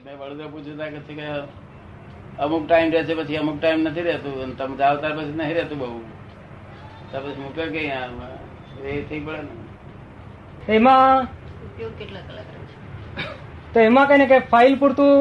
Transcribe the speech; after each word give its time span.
મેં 0.00 0.14
વડોદરા 0.18 0.50
પૂછ્યું 0.50 0.94
કે 1.06 1.14
કે 1.16 1.26
અમુક 2.38 2.62
ટાઈમ 2.64 2.92
રહેશે 2.94 3.14
પછી 3.18 3.38
અમુક 3.40 3.56
ટાઈમ 3.58 3.80
નથી 3.82 4.04
રહેતું 4.06 4.36
અને 4.44 4.54
તમે 4.58 4.76
જાઓ 4.78 4.94
ત્યાર 5.00 5.14
પછી 5.16 5.36
નહીં 5.38 5.56
રહેતું 5.56 5.78
બહુ. 5.80 5.88
ત્યાર 7.10 7.22
પછી 7.24 7.42
મૂકે 7.42 7.64
કે 7.74 7.80
એ 8.90 8.94
થઈ 9.08 9.20
પડે 9.20 9.42
ને. 9.42 9.54
એમાં 10.68 11.28
ઉપયોગ 11.66 11.92
કેટલા 11.98 12.22
કલાક 12.22 12.48
રહે 12.54 12.60
તો 13.74 13.80
એમાં 13.82 14.08
કઈ 14.08 14.18
ને 14.18 14.26
કે 14.26 14.38
ફાઇલ 14.52 14.74
પૂરતું 14.78 15.12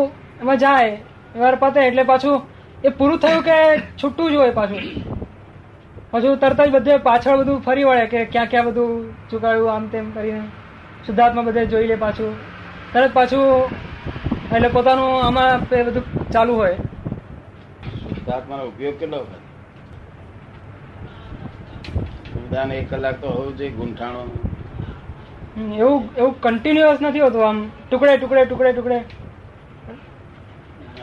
એમાં 0.42 0.58
જાય 0.58 0.94
એવાર 1.36 1.56
પતે 1.58 1.80
એટલે 1.84 2.04
પાછું 2.04 2.38
એ 2.84 2.94
પૂરું 3.00 3.20
થયું 3.20 3.44
કે 3.44 3.58
છૂટું 3.98 4.32
જ 4.32 4.36
હોય 4.36 4.54
પાછું? 4.54 4.84
પાછું 6.14 6.40
તરત 6.40 6.60
જ 6.62 6.72
બધે 6.72 6.98
પાછળ 7.04 7.42
બધું 7.42 7.62
ફરી 7.62 7.86
વળે 7.86 8.06
કે 8.08 8.24
ક્યાં 8.28 8.50
ક્યાં 8.52 8.70
બધું 8.70 8.94
ચુકાડ્યું 9.30 9.72
આમ 9.74 9.90
તેમ 9.90 10.12
કરીને. 10.14 10.44
શુદ્ધાત્મા 11.06 11.44
બધે 11.44 11.66
જોઈ 11.68 11.88
લે 11.88 11.98
પાછું. 11.98 12.34
તરત 12.94 13.14
પાછું 13.14 13.46
એટલે 14.56 14.70
પોતાનું 14.76 15.12
આમાં 15.26 15.76
એ 15.78 15.84
બધું 15.84 16.06
ચાલુ 16.32 16.54
હોય. 16.54 16.78
શુદ્ધાત્માનો 18.02 18.64
ઉપયોગ 18.64 18.96
કેટલો 19.00 19.18
વખત 19.24 19.44
શુદ્ધાને 22.30 22.74
એક 22.78 22.88
કલાક 22.90 23.18
તો 23.22 23.28
હોવું 23.28 23.54
જોઈએ 23.58 23.72
ગુંઠાણો 23.72 24.22
એવું 25.84 26.02
એવું 26.18 26.34
કન્ટિન્યુઅસ 26.42 27.00
નથી 27.02 27.20
હોતું 27.20 27.48
આમ. 27.48 27.60
ટુકડે 27.90 28.18
ટુકડે 28.18 28.42
ટુકડે 28.46 28.72
ટુકડે. 28.74 29.00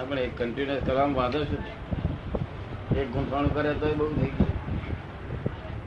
આપણે 0.01 0.23
કન્ટિન્યુઅસ 0.38 0.82
કરવામાં 0.82 1.16
વાંધો 1.16 1.45
શું 1.45 1.60
છે? 1.65 1.73
એક 3.01 3.09
ગુંઠાણું 3.12 3.52
કરે 3.54 3.70
તો 3.74 3.87
બહુ 3.95 4.06
થઈ 4.16 4.32
ગયું. 4.37 4.54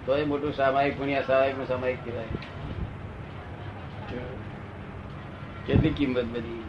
તોય 0.05 0.26
મોટું 0.26 0.53
સામાયિક 0.53 0.98
પુણ્યા 0.98 1.28
સામાયિકનું 1.30 1.67
સામાયિક 1.67 2.00
કહેવાય. 2.03 2.31
કેટલી 5.67 5.94
કિંમત 5.94 6.30
બધી? 6.34 6.62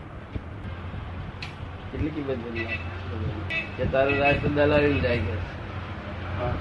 કેટલી 1.90 2.12
કિંમત 2.12 2.40
બધી 2.44 2.78
કે 3.76 3.84
તારો 3.88 4.12
રાજ 4.18 4.36
તો 4.40 4.48
દલાલી 4.50 5.00
જાય 5.00 5.20
કે 5.22 5.34
હા. 6.34 6.52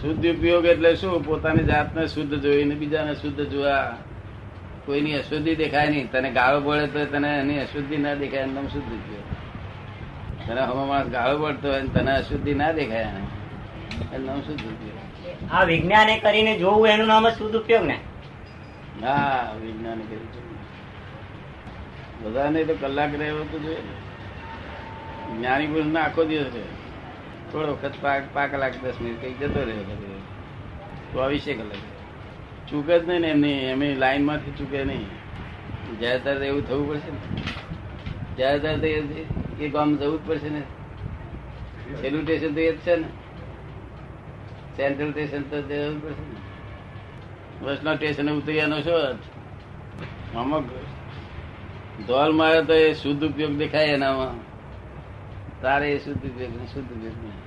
શુદ્ધ 0.00 0.26
ઉપયોગ 0.30 0.64
એટલે 0.66 0.90
શું? 0.96 1.24
પોતાની 1.24 1.66
જાતને 1.66 2.02
શુદ્ધ 2.08 2.34
જોઈને 2.40 2.74
બીજાને 2.76 3.14
શુદ્ધ 3.16 3.42
જોવા. 3.48 3.86
કોઈની 4.86 5.14
અશુદ્ધિ 5.16 5.54
દેખાય 5.56 5.90
નહીં. 5.90 6.08
તને 6.08 6.30
ગાળો 6.32 6.60
પડે 6.62 6.86
તો 6.94 7.10
તને 7.12 7.30
એની 7.40 7.60
અશુદ્ધિ 7.60 7.96
ના 7.98 8.14
દેખાય 8.16 8.44
એનું 8.44 8.54
નામ 8.54 8.68
શુદ્ધ 8.68 8.92
ઉપયોગ. 8.94 9.26
તને 10.44 10.60
હમણાં 10.62 10.88
માણસ 10.88 11.10
ગાળો 11.10 11.36
પડતો 11.42 11.66
હોય 11.68 11.84
તને 11.94 12.12
અશુદ્ધિ 12.14 12.52
ના 12.56 12.72
દેખાય 12.74 13.08
એને. 13.10 13.24
નામ 14.20 14.40
શુદ્ધ 14.42 14.66
ઉપયોગ. 14.66 15.00
આ 15.50 15.64
વિજ્ઞાને 15.66 16.14
કરીને 16.20 16.52
જોવું 16.58 16.88
એનું 16.88 17.08
નામ 17.08 17.26
શુદ્ધ 17.32 17.56
ઉપયોગ 17.56 17.84
ને? 17.86 17.96
હા 19.02 19.54
વિજ્ઞાન 19.56 20.00
કરીને 20.02 20.57
બધાને 22.22 22.64
તો 22.64 22.74
કલાક 22.80 23.14
રહેવો 23.14 23.44
તો 23.44 23.58
જોઈએ. 23.58 23.82
જ્ઞાની 25.36 25.66
પુરુષ 25.66 25.84
ને 25.84 26.00
આખો 26.00 26.24
દિવસ 26.24 26.44
રહે. 26.44 26.62
થોડો 27.52 27.72
વખત 27.72 27.92
પાંચ 28.00 28.24
પાંચ 28.32 28.50
કલાક 28.50 28.72
દસ 28.82 29.00
મિનિટ 29.00 29.20
કઈ 29.20 29.32
જતો 29.32 29.60
રહ્યો 29.60 29.84
ચોવીસે 31.12 31.54
કલાક. 31.54 32.68
ચૂકે 32.70 32.98
જ 32.98 33.08
નહીં 33.08 33.20
ને 33.20 33.28
એમની 33.28 33.52
એમની 33.52 33.94
લાઈનમાંથી 33.94 34.50
ચૂકે 34.50 34.84
નહીં. 34.84 35.06
જ્યારે 35.98 36.18
ત્યારે 36.18 36.46
એવું 36.46 36.68
થવું 36.68 36.88
પડશે 36.88 37.10
ને. 37.10 37.42
જ્યારે 38.36 38.58
ત્યારે 38.58 38.90
એ- 39.60 39.68
ગામ 39.68 39.96
જવું 39.96 40.24
જ 40.24 40.28
પડશે 40.28 40.48
ને. 40.48 40.60
છેલ્લું 41.94 42.22
સ્ટેશન 42.22 42.54
તો 42.54 42.60
એ 42.60 42.72
જ 42.72 42.78
છે 42.78 42.96
ને. 42.96 43.08
સેન્ટ્રલ 44.76 45.10
સ્ટેશન 45.10 45.42
તો 45.42 45.62
જવું 45.62 46.02
પડશે 46.02 46.32
ને. 46.32 46.36
વૈષ્ણવ 47.64 47.94
સ્ટેશન 47.94 48.30
ઉતર્યાનો 48.30 48.80
શું 48.80 48.92
અર્થ? 48.92 49.18
આમાં 50.36 50.60
ધોલ 52.06 52.32
મારે 52.40 52.60
તો 52.68 52.74
એ 52.74 52.94
શુદ્ધ 52.94 53.24
ઉપયોગ 53.24 53.54
દેખાય 53.58 53.90
એનામાં. 53.98 54.36
તારે 55.62 55.86
એ 55.92 55.98
શુદ્ધ 55.98 56.24
ઉપયોગ 56.30 56.52
નહીં, 56.56 56.68
શુદ્ધ 56.72 56.90
ઉપયોગ 56.96 57.16
નહીં 57.22 57.38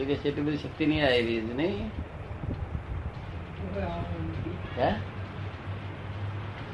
એ 0.00 0.04
કે 0.08 0.14
એટલી 0.28 0.44
બધી 0.46 0.62
શક્તિ 0.62 0.84
નહીં 0.86 1.04
આવી 1.06 1.40
છે 1.48 1.54
નહીં? 1.60 1.88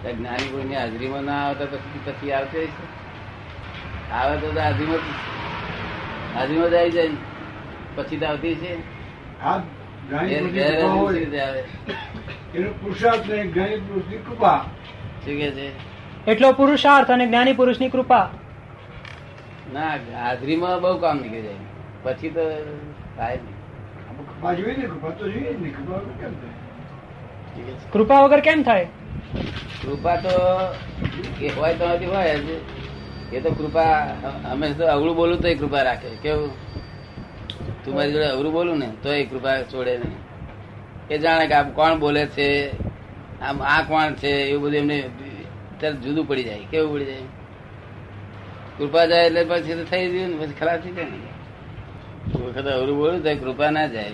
જ્ઞાની 0.04 0.48
કોઈની 0.53 0.78
હાજરીમાં 0.81 1.25
ના 1.25 1.41
આવતા 1.47 1.69
પછી 1.72 2.00
પછી 2.06 2.32
આવશે 2.32 2.60
આવે 4.19 4.34
તો 4.41 4.47
હાજરીમાં 4.60 5.03
હાજરીમાં 6.34 6.70
જ 6.70 6.75
આવી 6.75 6.92
જાય 6.97 7.08
ને. 7.08 7.19
પછી 7.97 8.19
તો 8.20 8.26
આવતી 8.26 8.54
છે 8.62 8.72
આવે 11.44 11.60
પુરુષાર્થ 12.81 13.28
ને 13.28 13.38
જ્ઞાની 13.47 13.81
પુરુષની 13.87 14.20
કૃપા. 14.26 14.60
શું 15.25 15.37
કે 15.41 15.48
છે? 15.56 15.66
એટલો 16.28 16.53
પુરુષાર્થ 16.53 17.11
અને 17.11 17.25
જ્ઞાની 17.27 17.53
પુરુષની 17.53 17.89
કૃપા. 17.89 18.25
ના 19.72 19.91
હાજરીમાં 20.22 20.81
બહુ 20.81 20.99
કામ 20.99 21.16
નીકળી 21.19 21.43
જાય. 21.43 21.55
પછી 22.03 22.31
તો 22.31 22.44
થાય 23.16 23.37
નહીં. 23.37 23.56
વગર 24.43 26.11
કેમ 26.21 26.33
કૃપા 27.93 28.21
વગર 28.25 28.41
કેમ 28.41 28.62
થાય? 28.62 28.87
કૃપા 29.83 30.17
તો 30.17 30.34
એ 31.41 31.49
હોય 31.56 31.75
તો 31.75 31.84
નથી 31.88 32.06
હોય 32.06 32.34
એ 33.33 33.41
તો 33.41 33.50
કૃપા 33.50 33.93
અમે 34.53 34.71
તો 34.72 34.84
અવળું 34.87 35.17
બોલું 35.17 35.38
તો 35.43 35.49
એ 35.49 35.55
કૃપા 35.55 35.83
રાખે. 35.83 36.09
કેવું? 36.22 36.50
તું 37.84 37.94
મારી 37.94 38.12
જોડે 38.12 38.27
અવળું 38.27 38.53
બોલું 38.53 38.78
ને 38.78 38.88
તો 39.03 39.12
એ 39.12 39.25
કૃપા 39.25 39.56
છોડે 39.72 39.94
નહીં. 39.99 40.17
એ 41.11 41.19
જાણે 41.19 41.47
કે 41.47 41.55
આમ 41.55 41.71
કોણ 41.71 41.99
બોલે 41.99 42.22
છે 42.37 42.49
આમ 43.41 43.56
આ 43.62 43.81
કોણ 43.88 44.15
છે 44.22 44.28
એવું 44.28 44.62
બધું 44.62 44.77
એમને 44.77 44.99
તરત 45.81 45.97
જુદું 45.97 46.28
પડી 46.28 46.44
જાય 46.44 46.65
કેવું 46.71 46.94
પડી 46.94 47.05
જાય? 47.05 47.22
કૃપા 48.78 49.06
જાય 49.06 49.27
એટલે 49.27 49.44
પછી 49.44 49.75
તો 49.75 49.84
થઈ 49.84 50.11
ગયું 50.12 50.31
ને 50.31 50.47
પછી 50.47 50.53
ખરાબ 50.53 50.81
થઈ 50.81 50.93
જાય 50.93 51.05
ને? 51.05 52.39
વખત 52.39 52.66
અવરું 52.66 52.97
બોલું 52.97 53.22
તો 53.22 53.34
કૃપા 53.34 53.71
ના 53.71 53.87
જાય. 53.87 54.11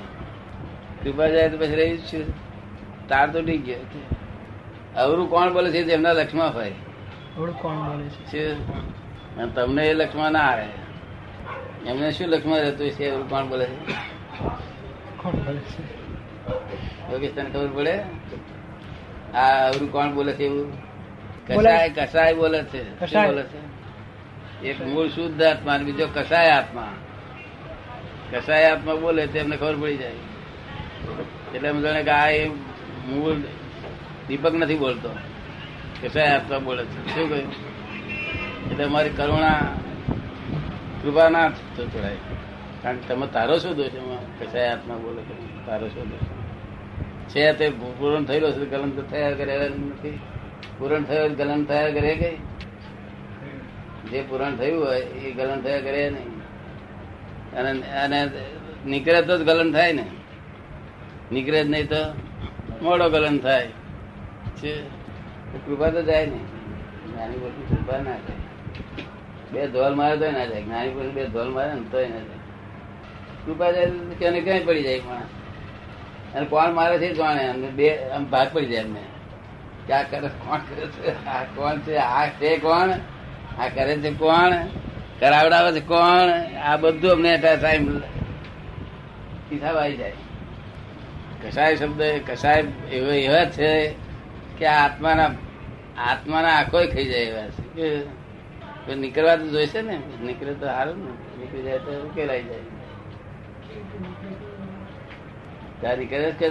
કૃપા 1.02 1.28
જાય 1.28 1.48
તો 1.48 1.58
પછી 1.58 1.74
રહી 1.74 1.98
છું. 1.98 2.24
તાર 3.08 3.32
તો 3.32 3.40
ડીક 3.40 3.64
ગયો. 3.64 4.00
અવરું 4.96 5.30
કોણ 5.30 5.52
બોલે 5.52 5.70
છે? 5.70 5.92
એમના 5.92 6.12
લક્ષ્મણ 6.12 6.48
હોય. 6.48 6.72
કોણ 7.36 7.76
બોલે 7.76 8.08
છે? 8.08 8.54
તમને 9.54 9.86
એ 9.88 9.94
લક્ષ્મણ 9.94 10.32
ના 10.32 10.40
આવે. 10.40 10.66
એમને 11.86 12.12
શું 12.12 12.28
લક્ષ્મણ 12.28 12.56
રહેતું 12.56 12.90
છે? 12.90 13.04
એવું 13.04 13.30
કોણ 13.30 13.48
બોલે 13.48 13.66
છે? 13.66 13.92
કોણ 15.16 15.32
બોલે 15.32 15.58
છે? 15.58 16.04
યોગેશ 17.12 17.34
તને 17.34 17.50
ખબર 17.50 17.66
પડે? 17.66 17.98
આ 19.34 19.68
અવરું 19.68 19.92
કોણ 19.92 20.14
બોલે 20.14 20.32
છે 20.32 20.44
એવું. 20.44 20.93
કસાય 21.48 21.88
કસાય 21.88 22.34
બોલે 22.34 22.64
છે 22.64 22.82
બોલે 23.26 23.42
છે? 23.42 23.60
એક 24.68 24.80
મૂળ 24.86 25.08
શુદ્ધ 25.08 25.42
આત્મા 25.42 25.74
અને 25.74 25.84
બીજો 25.84 26.06
કસાય 26.14 26.50
આત્મા. 26.50 26.92
કસાય 28.32 28.64
આત્મા 28.64 28.94
બોલે 28.94 29.26
તે 29.26 29.38
એમને 29.38 29.56
ખબર 29.56 29.76
પડી 29.76 29.96
જાય. 29.96 30.12
એટલે 31.54 31.68
એમ 31.68 31.80
જાણે 31.80 32.02
કે 32.02 32.10
આ 32.10 32.28
એ 32.28 32.48
મૂળ 33.08 33.34
દીપક 34.28 34.54
નથી 34.54 34.74
બોલતો. 34.74 35.10
કસાય 36.02 36.26
આત્મા 36.26 36.58
બોલે 36.58 36.84
છે. 36.84 37.14
શું 37.14 37.28
કહ્યું? 37.28 37.52
એટલે 38.70 38.84
મારી 38.86 39.10
કરુણા 39.10 39.72
કૃપા 41.02 41.28
ના 41.28 41.48
તો 41.76 41.86
ચોડાય 41.86 42.16
કારણ 42.82 42.96
કે 42.96 43.14
તમે 43.14 43.26
તારો 43.26 43.58
શું 43.58 43.76
દોષ 43.76 43.94
એમાં 43.94 44.38
કસાય 44.38 44.68
આત્મા 44.68 44.94
બોલે 44.94 45.22
તારો 45.66 45.88
શું 45.88 46.10
દોષ 46.10 46.26
છે? 47.28 47.52
તે 47.52 47.68
પૂર્ણ 47.68 48.24
થયેલો 48.24 48.52
છે 48.52 48.64
કલંક 48.64 48.96
તો 48.96 49.02
થયા 49.02 49.30
કરે 49.30 49.68
નથી. 49.68 50.18
પૂરણ 50.78 51.04
થયો 51.04 51.28
ગલન 51.28 51.64
થયા 51.64 51.90
કરે 51.90 52.14
કઈ 52.14 52.36
જે 54.10 54.22
પૂરણ 54.22 54.56
થયું 54.56 54.86
હોય 54.86 55.00
એ 55.00 55.32
ગલન 55.32 55.60
થયા 55.60 55.80
કરે 55.80 56.10
નહીં. 56.10 56.34
અને 57.56 57.80
અને 57.80 58.30
નીકળે 58.86 59.22
તો 59.22 59.38
જ 59.38 59.42
ગલન 59.42 59.72
થાય 59.72 59.92
ને. 59.92 60.06
નીકળે 61.32 61.64
જ 61.64 61.68
નહીં 61.68 61.88
તો 61.88 61.96
મોડો 62.82 63.10
ગલન 63.10 63.38
થાય. 63.38 63.68
છે? 64.56 64.82
કૃપા 65.66 65.90
તો 65.90 66.02
જાય 66.02 66.26
નહીં 66.26 66.46
નાની 67.16 67.36
મોટી 67.36 67.76
કૃપા 67.76 67.96
ના 67.96 68.04
થાય. 68.04 68.36
બે 69.52 69.66
ધોલ 69.66 69.94
મારે 69.94 70.16
તોય 70.16 70.30
ના 70.30 70.44
જાય. 70.44 70.64
નાની 70.68 70.90
મોટી 70.90 71.08
બે 71.08 71.26
ધોલ 71.26 71.48
મારે 71.48 71.74
ને 71.74 71.80
તોય 71.90 72.08
ના 72.08 72.16
જાય. 72.16 72.42
કૃપા 73.46 73.70
જાય 73.70 73.86
તો 73.86 74.14
ક્યાંય 74.18 74.60
પડી 74.60 74.82
જાય 74.82 74.98
પણ 74.98 75.16
અને 76.34 76.46
કોણ 76.46 76.72
મારે 76.72 76.98
છે 76.98 77.14
જાણે. 77.14 77.52
બે, 77.52 78.08
આમ 78.08 78.24
ભાગ 78.24 78.48
પડી 78.52 78.66
જાય 78.66 78.82
એમને. 78.82 79.00
કે 79.86 79.92
આ 79.92 80.02
કરે 80.02 80.28
કોણ 80.28 80.58
કરે 80.58 80.86
છે? 80.86 81.26
આ 81.26 81.44
કોણ 81.44 81.78
છે? 81.78 81.96
આ 81.96 82.28
છે 82.28 82.56
કોણ? 82.56 82.90
આ 83.58 83.68
કરે 83.68 83.96
છે 83.96 84.10
કોણ? 84.10 84.52
કરાવડાવે 85.20 85.80
છે 85.80 85.86
કોણ? 85.86 86.30
આ 86.56 86.76
બધું 86.76 87.10
અમને 87.10 87.36
ટાઈમ 87.36 87.98
હિસાબ 89.52 89.76
આવી 89.76 89.96
જાય. 89.96 90.12
કસાય 91.46 91.76
શબ્દ, 91.76 92.02
કસાય 92.26 92.64
એવો 92.92 93.10
એવા 93.10 93.44
છે 93.44 93.94
કે 94.58 94.66
આત્માના 94.66 95.30
આત્માના 95.98 96.48
આંખો 96.48 96.78
ખાઈ 96.78 97.04
જાય 97.04 97.20
એવા 97.20 97.48
છે. 97.48 98.00
કે 98.86 98.94
નીકળવા 98.94 99.36
તો 99.36 99.46
જોઈશે 99.48 99.82
ને? 99.82 100.00
નીકળે 100.22 100.54
તો 100.54 100.66
સારું 100.66 101.04
ને. 101.04 101.40
નીકળી 101.40 101.62
જાય 101.62 101.78
તો 101.78 102.02
ઉકેલાઈ 102.02 102.42
જાય. 102.42 102.58
ત્યાં 105.80 105.98
નીકળે 105.98 106.32
જ 106.32 106.34
કે 106.34 106.48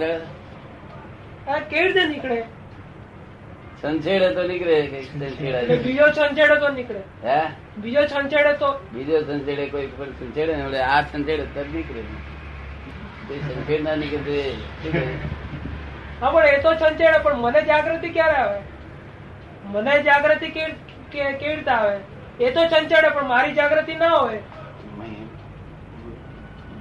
કેવી 1.69 1.87
રીતે 1.87 2.05
નીકળે? 2.05 2.43
સંછેડે 3.83 4.27
તો 4.35 4.43
નીકળે 4.49 4.75
બીજો 5.85 6.05
છંછેડે 6.17 6.55
તો 6.59 6.69
નીકળે. 6.75 7.01
હે? 7.23 7.39
બીજો 7.77 8.03
છંછેડે 8.11 8.53
તો 8.61 8.69
બીજો 8.93 9.17
સંછેડે 9.29 9.65
કોઈ 9.73 9.89
પણ 9.97 10.13
સંછેડે 10.19 10.53
ને 10.55 10.81
આ 10.89 11.01
સંછેડે 11.11 11.45
તો 11.55 11.65
નીકળે. 11.73 12.03
તે 13.27 13.33
સંછેડ 13.47 13.83
ના 13.87 13.97
નીકળે? 14.03 14.37
હા 16.21 16.31
પણ 16.31 16.47
એ 16.53 16.61
તો 16.65 16.71
છંછેડે 16.75 17.19
પણ 17.27 17.43
મને 17.43 17.61
જાગૃતિ 17.71 18.09
ક્યારે 18.17 18.37
આવે? 18.39 18.59
મને 19.73 19.93
જાગૃતિ 20.07 20.47
કેવી 20.55 21.37
રીતે 21.41 21.71
આવે? 21.77 21.95
એ 22.39 22.51
તો 22.51 22.61
છંછેડે 22.73 23.09
પણ 23.09 23.27
મારી 23.33 23.55
જાગૃતિ 23.61 23.93
ના 24.03 24.13
હોય. 24.17 24.41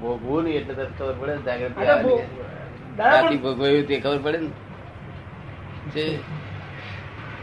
ભોગવું 0.03 0.41
નહીં 0.45 0.61
એટલે 0.61 0.85
ખબર 0.99 1.15
પડે 1.19 1.35
ને 1.35 1.43
જાગૃતિ 3.01 3.37
ભોગવ્યું 3.45 3.85
તે 3.91 3.97
ખબર 4.01 4.21
પડે 4.25 4.39
ને? 4.45 4.51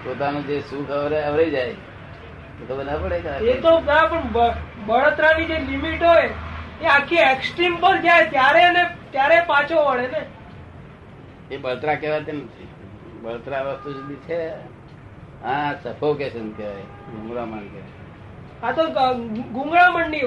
પોતાનું 0.04 0.48
જે 0.48 0.60
સુખ 0.60 0.92
અવરે- 0.92 1.22
અવરાઈ 1.22 1.50
જાય 1.50 1.74
તો 1.74 2.75
ખબર 2.75 2.86
ના 2.86 2.98
પડે 2.98 3.16
એ 3.51 3.60
તો 3.62 3.80
પણ 3.80 4.54
બળતરાની 4.86 5.46
જે 5.46 5.60
લિમિટ 5.60 6.04
હોય 6.04 6.30
એ 6.81 6.86
આખી 6.86 7.16
એક્સ્ટ્રીમ 7.16 7.75
પર 7.75 7.98
જાય 7.98 8.25
ત્યારે 8.25 8.60
એને 8.60 8.84
ત્યારે 9.12 9.42
પાછો 9.48 9.86
વળે 9.86 10.07
ને. 10.07 10.25
એ 11.51 11.57
બળતરા 11.57 11.96
કહેવાતી 11.96 12.31
નથી. 12.31 12.68
બળતરા 13.22 13.62
વસ્તુ 13.62 13.94
જુદી 13.94 14.16
છે. 14.16 14.50
હા 15.44 15.74
સફોકેશન 15.84 16.51
કહેવાય 16.51 16.81
ગુંગળામણ 17.12 17.60
કહેવાય. 17.60 18.68
આ 18.68 18.72
તો 18.72 18.84
ગુંગળામણની 19.51 20.22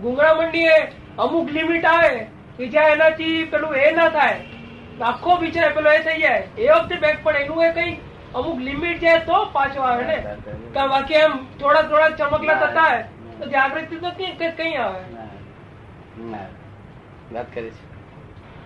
ગુંગળામણની 0.00 0.64
એ 0.64 0.78
અમુક 1.18 1.50
લિમિટ 1.50 1.84
આવે 1.84 2.26
કે 2.58 2.68
જ્યાં 2.68 2.90
એનાથી 2.90 3.44
પેલું 3.44 3.74
એ 3.74 3.90
ના 3.90 4.08
થાય. 4.08 4.40
આખો 5.02 5.36
બિચારે 5.36 5.68
પેલો 5.68 5.90
એ 5.90 5.98
થઈ 5.98 6.20
જાય. 6.20 6.48
એ 6.58 6.68
વખતે 6.68 6.96
બેક 6.96 7.22
પણ 7.22 7.36
એનું 7.36 7.64
એ 7.64 7.72
કઈ 7.72 7.96
અમુક 8.34 8.60
લિમિટ 8.60 9.00
છે 9.00 9.20
તો 9.20 9.44
પાછો 9.52 9.82
આવે 9.82 10.04
ને? 10.04 10.16
કે 10.74 10.88
બાકી 10.88 11.14
એમ 11.14 11.32
થોડા 11.58 11.82
થોડા 11.82 12.10
ચમકલા 12.10 12.56
થતા 12.56 12.88
હોય 12.88 13.04
તો 13.40 13.46
જાગૃતિ 13.46 13.96
તો 13.96 14.10
કઈ 14.10 14.32
કઈ- 14.56 14.76
આવે? 14.76 15.00
ના, 15.12 15.28
ના. 16.30 16.46
વાત 17.32 17.52
કરે 17.54 17.70
છે. 17.70 17.82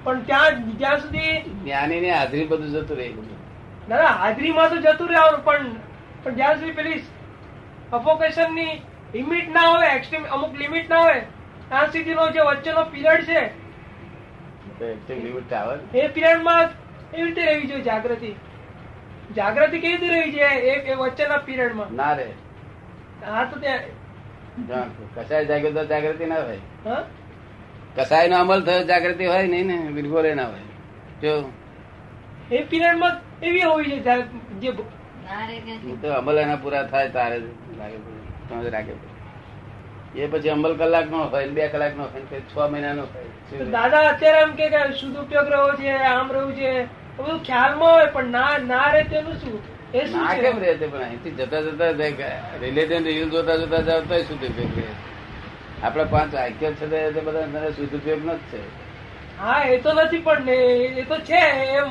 પણ 0.04 0.20
ત્યાં 0.22 0.54
જ્યાં 0.78 1.00
સુધી 1.00 1.42
જ્ઞાની 1.62 2.00
ની 2.00 2.10
હાજરી 2.10 2.44
બધું 2.44 2.68
જતું 2.68 2.96
રહે 2.96 3.08
દાદા 3.88 4.06
હાજરી 4.06 4.52
હાજરીમાં 4.52 4.70
તો 4.70 4.76
જતું 4.76 5.08
રહેવાનું 5.08 5.42
પણ 5.42 5.66
પણ 6.24 6.34
જ્યાં 6.34 6.58
સુધી 6.58 6.72
પેલી 6.72 7.00
સફોકેશનની 7.90 8.82
લિમિટ 9.14 9.48
ના 9.48 9.66
હોય 9.66 9.88
એક્સ્ટ્રીમ 9.90 10.24
અમુક 10.30 10.58
લિમિટ 10.58 10.88
ના 10.88 11.02
હોય 11.02 11.20
ત્યાં 11.68 11.92
સુધીનો 11.92 12.26
જે 12.30 12.40
વચ્ચેનો 12.42 12.84
પીરિયડ 12.86 13.26
છે 13.26 13.40
એ 15.94 16.08
પીરિયડમાં 16.08 16.68
એવી 17.12 17.24
રીતે 17.24 17.42
રહેવી 17.42 17.68
જોઈએ 17.68 17.84
જાગૃતિ. 17.84 18.30
જાગૃતિ 19.36 19.78
કેવી 19.78 19.96
રીતે 19.96 20.08
રહી 20.08 20.32
છે? 20.32 20.46
એ 20.92 20.94
વચ્ચેના 20.94 21.38
પીરિયડમાં. 21.38 21.96
ના 21.96 22.14
રે. 22.14 22.26
હા 23.26 23.44
તો 23.44 23.56
ત્યાં 23.60 24.88
કસાય 25.16 25.44
જાગ્યો 25.44 25.72
તો 25.72 25.84
જાગૃતિ 25.84 26.26
ના 26.26 26.40
હોય. 26.40 27.00
કસાય 27.96 28.28
નો 28.28 28.36
અમલ 28.36 28.64
થયો 28.64 28.84
જાગૃતિ 28.84 29.26
હોય 29.26 29.46
નહીં 29.46 29.66
ને 29.66 29.76
બિલકુલ 29.92 30.34
ના 30.34 30.44
હોય. 30.44 30.64
જો. 31.22 31.32
એ 32.50 32.64
પીરિયડમાં 32.64 33.16
એવી 33.42 33.62
હોવી 33.62 34.02
છે 34.02 34.16
જે 34.60 34.70
ના 35.24 35.46
રે 35.46 35.56
કે 35.60 35.72
હું 35.84 36.00
તો 36.00 36.14
અમલ 36.14 36.38
એના 36.38 36.56
પૂરા 36.56 36.84
થાય 36.84 37.08
તારે 37.08 37.38
લાગે 37.78 38.70
રાખે 38.70 38.94
એ 40.14 40.26
પછી 40.26 40.50
અમલ 40.50 40.74
કલાક 40.76 41.10
નો 41.10 41.18
હોય 41.26 41.48
બે 41.48 41.68
કલાક 41.68 41.96
નો 41.96 42.04
હોય 42.04 42.40
છ 42.50 42.56
મહિના 42.70 42.92
નો 42.92 43.04
હોય 43.06 43.70
દાદા 43.70 44.08
અત્યારે 44.08 44.42
એમ 44.42 44.52
કે 44.52 44.66
શુદ્ધ 44.96 45.18
ઉપયોગ 45.20 45.48
રહ્યો 45.48 45.76
છે 45.76 45.90
આમ 45.90 46.30
રહ્યું 46.30 46.54
છે. 46.54 46.72
બધું 47.22 47.40
ખ્યાલમાં 47.44 47.92
હોય 47.92 48.06
પણ 48.08 48.30
ના 48.30 48.58
ના 48.66 48.88
રહે 48.92 49.02
તેનું 49.06 49.36
શું? 49.38 49.56
એ 49.94 50.06
શું 50.06 50.20
ના 50.20 50.34
કેમ 50.36 50.56
રહે 50.58 50.72
પણ 50.82 51.02
અહીંથી 51.02 51.34
જતા 51.38 51.60
જતા 51.62 51.90
રિલેટિવ 52.60 53.06
રિવ્યુ 53.06 53.28
જોતા 53.30 53.56
જોતા 53.56 53.82
જતા 53.82 54.22
શુદ્ધ 54.24 54.46
ઉપયોગ 54.46 54.78
રહે 54.78 54.88
આપડા 55.82 56.04
પાંચ 56.06 56.32
વાક્ય 56.34 56.68
છે 56.74 56.86
તે 56.88 57.20
બધા 57.22 57.72
શુદ્ધ 57.72 57.94
ઉપયોગ 57.94 58.22
નો 58.24 58.34
જ 58.36 58.50
છે. 58.50 58.60
હા 59.38 59.60
એ 59.66 59.78
તો 59.78 59.90
નથી 59.94 60.20
પણ 60.20 60.48
એ- 60.48 61.04
તો 61.04 61.16
છે 61.22 61.40
એમ. 61.74 61.88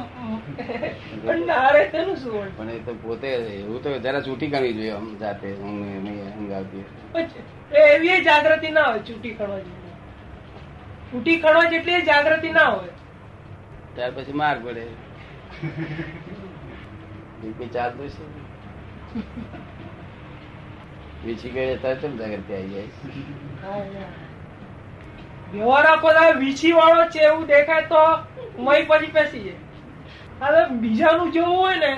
પણ 1.23 1.45
ના 1.45 1.69
રહે 1.69 1.83
તેનું 1.89 2.17
શું 2.17 2.33
હોય? 2.33 2.51
પણ 2.51 2.69
એ 2.69 2.79
તો 2.79 2.93
પોતે 2.95 3.27
એવું 3.55 3.81
તો 3.83 3.97
જરા 3.99 4.21
ચૂંટી 4.21 4.49
કરવી 4.49 4.73
જોઈએ 4.73 4.91
આમ 4.91 5.07
જાતે 5.19 5.47
હું 5.55 5.73
નહીં 6.03 6.19
ઊંઘ 6.29 6.53
આવતી 6.53 6.83
હોય. 6.85 7.05
પછી 7.15 7.43
એ 7.73 7.85
એવી 7.93 8.21
જાગૃતિ 8.23 8.69
ના 8.71 8.83
હોય 8.83 9.03
ચૂંટી 9.03 9.33
ખણવા 9.33 9.59
જેટલી. 9.59 9.95
ચૂંટી 11.11 11.37
ખણવા 11.37 11.69
જેટલી 11.69 12.01
જાગૃતિ 12.05 12.49
ના 12.51 12.69
હોય. 12.69 12.93
ત્યાર 13.95 14.11
પછી 14.13 14.33
માર 14.33 14.57
પડે. 14.59 14.83
બીપી 17.41 17.69
ચાલતું 17.75 18.09
છે 18.09 18.23
વીછી 21.25 21.53
ગયે 21.55 21.77
ત્યારે 21.77 21.99
કેમ 22.01 22.13
જાગૃતિ 22.17 22.53
આવી 22.53 22.73
જાય. 22.73 24.05
વ્યવહાર 25.53 25.85
આખો 25.85 26.09
વીછી 26.39 26.71
વાળો 26.71 27.05
છે 27.15 27.21
એવું 27.29 27.47
દેખાય 27.47 27.85
તો 27.93 28.01
મય 28.59 28.83
પછી 28.87 29.11
પેસી 29.17 29.43
જાય. 29.43 29.59
હવે 30.41 30.61
બીજાનું 30.81 31.31
જોવું 31.31 31.57
હોય 31.57 31.77
ને 31.77 31.91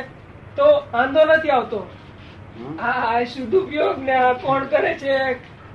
તો 0.55 0.67
વાંધો 0.93 1.25
નથી 1.25 1.49
આવતો? 1.49 1.79
આ 2.79 3.21
ઉપયોગ 3.53 3.97
ને 4.03 4.15
આ 4.15 4.33
કોણ 4.33 4.63
કરે 4.65 4.93
છે? 5.03 5.13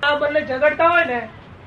આ 0.03 0.15
બંને 0.19 0.41
ઝઘડતા 0.47 0.89
હોય 0.89 1.05
ને 1.05 1.21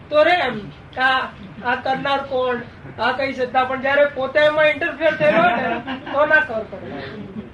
તો 0.10 0.24
રે 0.24 0.36
એમ. 0.48 0.62
આ 0.98 1.22
આ 1.64 1.76
કરનાર 1.78 2.22
કોણ? 2.24 2.58
આ 3.00 3.12
કઈ 3.14 3.34
સત્તા 3.34 3.66
પણ 3.66 3.82
જયારે 3.82 4.06
પોતે 4.10 4.40
એમાં 4.40 4.70
ઇન્ટરફિયર 4.70 5.16
થયેલો 5.18 5.46
ને 5.50 5.66
તો 6.14 6.26
ના 6.26 6.42
ખબર 6.42 6.64
પડે. 6.72 7.00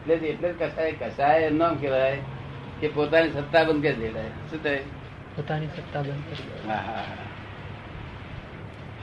એટલે 0.08 0.28
એટલે 0.30 0.50
કસાય 0.62 0.92
કસાય 1.02 1.40
એમ 1.42 1.58
નામ 1.58 1.76
કહેવાય 1.76 2.18
કે 2.82 2.88
પોતાની 2.88 3.32
સત્તા 3.32 3.64
બંધ 3.64 3.82
કરી 3.84 4.00
દેવાય 4.04 4.32
શું 4.50 4.60
થાય? 4.64 4.82
પોતાની 5.36 5.70
સત્તા 5.76 6.04
બંધ 6.04 6.26
કરી 6.30 6.46
હા. 6.68 7.04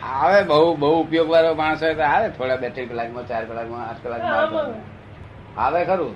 આવે 0.02 0.42
બહુ 0.42 0.76
બહુ 0.76 1.00
ઉપયોગ 1.00 1.28
વાળો 1.28 1.54
માણસ 1.54 1.82
હોય 1.82 1.94
તો 1.94 2.02
આવે 2.02 2.28
થોડા 2.30 2.56
બે 2.56 2.68
ત્રણ 2.70 2.88
કલાકમાં 2.88 3.26
ચાર 3.26 3.44
કલાકમાં 3.44 3.88
આઠ 3.88 4.02
કલાકમાં. 4.02 4.80
આવે 5.56 5.84
ખરું. 5.84 6.14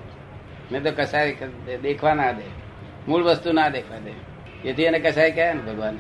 મેં 0.72 0.82
તો 0.82 0.90
કસાય 0.92 1.48
દેખવા 1.82 2.14
ના 2.14 2.32
દે. 2.32 2.46
મૂળ 3.08 3.22
વસ્તુ 3.24 3.52
ના 3.52 3.68
દેખવા 3.68 4.00
દે. 4.00 4.12
એથી 4.64 4.84
એને 4.84 4.98
કસાય 5.00 5.30
કહે 5.30 5.54
ને 5.54 5.62
ભગવાન. 5.62 5.96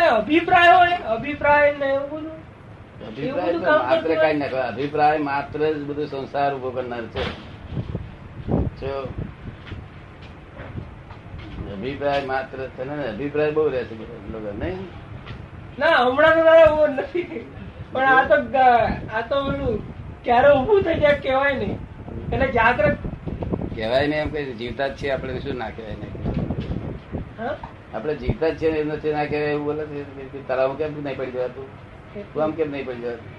અભિપ્રાય 0.00 0.74
હોય? 0.78 0.98
અભિપ્રાય 1.14 1.72
ને 1.78 1.86
એવું 1.94 2.08
બધું? 2.10 2.38
અભિપ્રાય 3.08 3.52
બધું 3.52 3.64
તો 3.64 3.70
કામ 3.70 3.86
માત્ર 3.88 4.10
કઈ 4.22 4.34
નાખવા 4.40 4.66
અભિપ્રાય 4.72 5.18
માત્ર 5.18 5.58
જ 5.60 5.78
બધું 5.88 6.06
સંસાર 6.08 6.50
ઊભો 6.54 6.70
કરનાર 6.76 7.04
છે. 7.14 7.22
અભિપ્રાય 11.74 12.26
માત્ર 12.26 12.58
છે 12.76 12.84
ને 12.84 12.94
અભિપ્રાય 13.08 13.52
બહુ 13.52 13.68
રહેશે 13.68 13.94
લોકો 14.32 14.50
નહીં? 14.60 14.78
ના 15.78 15.96
હમણાં 16.04 16.34
તો 16.38 16.44
તારે 16.44 16.64
ઊભો 16.70 16.86
નથી. 16.86 17.42
પણ 17.92 18.08
આ 18.08 18.24
તો 18.30 18.36
આ 19.12 19.22
તો 19.30 19.36
પેલું 19.46 19.76
ક્યારે 20.24 20.50
ઉભું 20.58 20.82
થઈ 20.84 21.00
જાય 21.00 21.18
કહેવાય 21.20 21.54
નહીં. 21.54 21.78
એટલે 22.32 22.48
જાગ્રત 22.52 22.98
કહેવાય 23.76 24.06
નહીં 24.08 24.22
એમ 24.22 24.30
કે 24.30 24.40
જીવતા 24.60 24.88
જ 24.88 24.96
છીએ 24.98 25.12
આપણે 25.12 25.40
શું 25.40 25.56
ના 25.58 25.70
કહેવાય 25.70 25.96
નહીં? 26.00 26.12
હા? 27.38 27.54
આપણે 27.94 28.14
જીવતા 28.22 28.48
જ 28.48 28.58
છે 28.60 28.68
એમ 28.78 28.88
નથી 28.92 29.12
ના 29.16 29.26
કહેવાય 29.32 29.54
એવું 29.56 29.64
બોલે 29.64 29.84
છે. 30.32 30.38
તળાવ 30.48 30.70
કેમ 30.78 30.96
નહીં 31.04 31.16
પડી 31.18 31.34
જવાતું? 31.36 31.66
તું 32.32 32.42
આમ 32.44 32.52
કેમ 32.58 32.68
નહીં 32.70 32.86
પડી 32.86 33.02
જવાતું? 33.04 33.30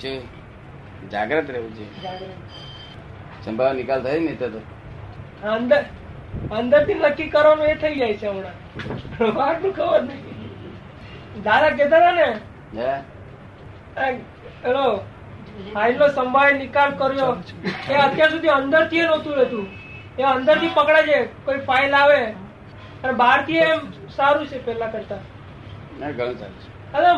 જો 0.00 0.10
જાગ્રત 1.12 1.50
રહેવું 1.50 1.72
છે. 1.78 1.86
સંભાવ 3.44 3.72
નિકાલ 3.80 4.00
થાય 4.02 4.20
ને 4.26 4.34
તો 4.42 4.48
તો. 4.56 4.60
અંદર 5.52 5.80
અંદરથી 6.58 6.98
નક્કી 7.04 7.30
કરવાનું 7.36 7.66
એ 7.66 7.76
થઈ 7.84 7.96
જાય 8.00 8.16
છે 8.20 8.26
હમણાં. 8.26 8.56
બહારનું 9.38 9.72
ખબર 9.78 10.02
નહીં. 10.02 10.22
દાદા 11.46 11.72
કહેતા 11.78 12.02
હતા 12.02 12.14
ને 12.18 12.26
હે? 12.76 12.90
આ 13.96 14.10
પેલો 14.62 14.84
ફાઇલનો 15.72 16.06
સંભાળ 16.20 16.52
નિકાલ 16.60 16.90
કર્યો. 17.00 17.32
એ 17.92 17.94
અત્યાર 18.04 18.30
સુધી 18.36 18.54
અંદરથી 18.58 19.08
નહોતું 19.10 19.34
રહેતું. 19.40 19.66
એ 20.18 20.22
અંદરથી 20.34 20.72
પકડાય 20.78 21.06
છે 21.10 21.18
કોઈ 21.48 21.60
ફાઇલ 21.72 21.92
આવે 22.02 22.20
અને 23.02 23.12
એમ 23.62 23.80
સારું 24.08 24.46
છે 24.46 24.58
પેલા 24.60 24.90
કરતા. 24.90 25.22
ના 25.92 26.12
ઘણું 26.12 26.36
સારું 26.36 26.58
છે. 26.58 26.68
અરે 26.94 27.10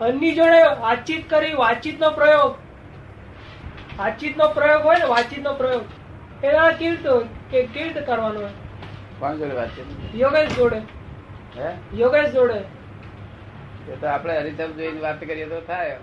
અન્ની 0.00 0.34
જોડે 0.34 0.60
વાતચીત 0.80 1.28
કરી 1.30 1.54
વાતચીત 1.54 1.98
નો 2.00 2.10
પ્રયોગ. 2.12 2.52
વાતચીત 3.98 4.36
નો 4.36 4.48
પ્રયોગ 4.50 4.82
હોય 4.82 4.98
ને 4.98 5.06
વાતચીત 5.06 5.42
નો 5.42 5.54
પ્રયોગ. 5.54 5.84
એના 6.42 6.70
કેવી 6.74 6.98
કે 7.50 7.58
કેવી 7.66 7.84
રીતે 7.84 8.02
કરવાનો 8.02 8.40
હોય? 8.40 8.54
કોણ 9.18 9.38
જોડે 9.38 9.54
વાતચીત 9.54 9.88
યોગેશ 10.14 10.54
જોડે. 10.54 10.80
હે? 11.54 11.70
યોગેશ 11.94 12.32
જોડે. 12.32 12.60
એ 13.88 13.96
તો 13.96 14.06
આપણે 14.08 14.36
હરિચંદ 14.38 14.78
જોઈને 14.78 15.00
વાત 15.00 15.24
કરીએ 15.24 15.48
તો 15.48 15.60
થાય. 15.66 15.98